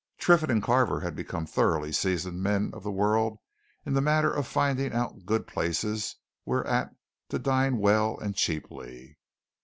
Triffitt 0.17 0.49
and 0.49 0.63
Carver 0.63 1.01
had 1.01 1.15
become 1.15 1.45
thoroughly 1.45 1.91
seasoned 1.91 2.41
men 2.41 2.71
of 2.73 2.81
the 2.81 2.91
world 2.91 3.37
in 3.85 3.93
the 3.93 4.01
matter 4.01 4.33
of 4.33 4.47
finding 4.47 4.93
out 4.93 5.27
good 5.27 5.45
places 5.45 6.15
whereat 6.43 6.95
to 7.29 7.37
dine 7.37 7.77
well 7.77 8.17
and 8.19 8.33
cheaply. 8.35 9.19